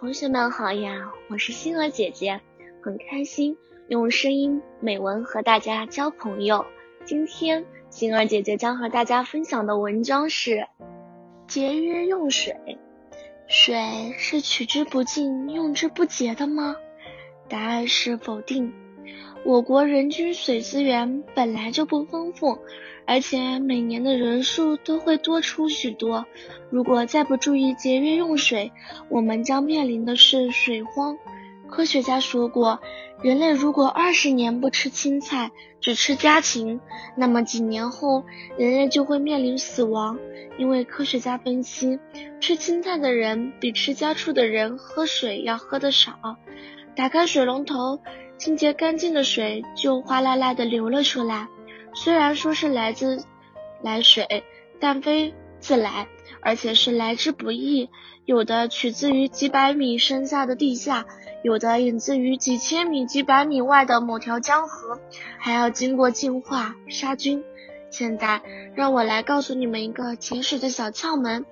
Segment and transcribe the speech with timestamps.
[0.00, 2.40] 同学们好呀，我是星儿姐姐，
[2.82, 3.58] 很开心
[3.88, 6.64] 用声音美文和大家交朋友。
[7.04, 10.66] 今天星儿姐姐将和大家分享的文章是
[11.46, 12.78] 节约用水。
[13.46, 16.76] 水是取之不尽、用之不竭的吗？
[17.50, 18.72] 答案是否定。
[19.44, 22.58] 我国人均水资源本来就不丰富。
[23.06, 26.26] 而且每年的人数都会多出许多。
[26.70, 28.70] 如果再不注意节约用水，
[29.08, 31.18] 我们将面临的是水荒。
[31.68, 32.80] 科学家说过，
[33.20, 36.80] 人类如果二十年不吃青菜，只吃家禽，
[37.16, 38.22] 那么几年后
[38.56, 40.16] 人类就会面临死亡。
[40.56, 41.98] 因为科学家分析，
[42.38, 46.36] 吃青菜的人比吃家畜的人喝水要喝的少。
[46.94, 48.00] 打开水龙头，
[48.40, 51.46] 清洁干净的水就哗啦啦的流了出来。
[51.92, 53.22] 虽然说是来自
[53.82, 54.44] 来水，
[54.80, 56.08] 但非自来，
[56.40, 57.90] 而且是来之不易。
[58.24, 61.04] 有的取自于几百米深下的地下，
[61.42, 64.98] 有的引自于几千米、几百米外的某条江河，
[65.38, 67.44] 还要经过净化、杀菌。
[67.90, 68.40] 现在，
[68.74, 71.44] 让我来告诉你们一个节水的小窍门：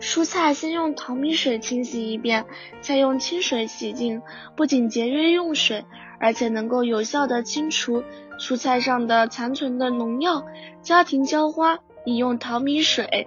[0.00, 2.46] 蔬菜先用淘米水清洗一遍，
[2.80, 4.22] 再用清水洗净，
[4.56, 5.84] 不仅节约用水，
[6.20, 8.04] 而且能够有效的清除。
[8.38, 10.44] 蔬菜上的残存的农药，
[10.80, 13.26] 家庭浇花饮用淘米水、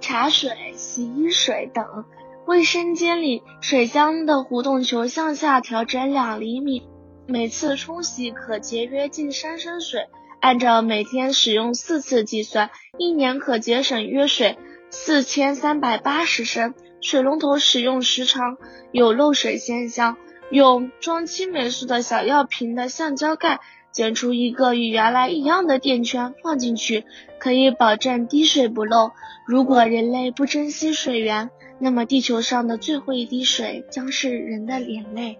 [0.00, 2.04] 茶水、洗衣水等。
[2.46, 6.86] 卫生间里水箱的弧动球向下调整两厘米，
[7.26, 10.06] 每次冲洗可节约近三升水。
[10.40, 14.56] 按照每天使用四次计算，一年可节省约水
[14.94, 16.72] 四千三百八十升。
[17.00, 18.56] 水龙头使用时常
[18.92, 20.16] 有漏水现象，
[20.50, 23.60] 用装青霉素的小药瓶的橡胶盖。
[23.90, 27.04] 剪出一个与原来一样的垫圈放进去，
[27.38, 29.10] 可以保证滴水不漏。
[29.46, 35.38] 如果人类不珍惜水源，那么地球上的最后一滴水将是人的眼泪。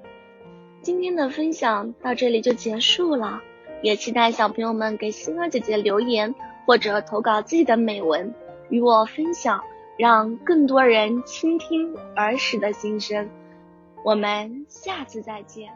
[0.82, 3.40] 今天的分享到这里就结束了，
[3.82, 6.34] 也期待小朋友们给星儿姐姐留言
[6.66, 8.34] 或者投稿自己的美文
[8.68, 9.62] 与我分享，
[9.96, 13.28] 让更多人倾听儿时的心声。
[14.04, 15.72] 我们下次再见。